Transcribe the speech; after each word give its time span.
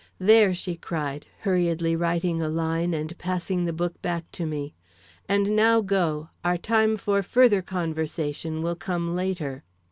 "There!" 0.17 0.51
she 0.55 0.77
cried, 0.77 1.27
hurriedly 1.41 1.95
writing 1.95 2.41
a 2.41 2.49
line 2.49 2.91
and 2.95 3.15
passing 3.19 3.65
the 3.65 3.71
book 3.71 4.01
back 4.01 4.31
to 4.31 4.47
me. 4.47 4.73
"And 5.29 5.55
now 5.55 5.81
go; 5.81 6.29
our 6.43 6.57
time 6.57 6.97
for 6.97 7.21
further 7.21 7.61
conversation 7.61 8.63
will 8.63 8.75
come 8.75 9.15
later." 9.15 9.63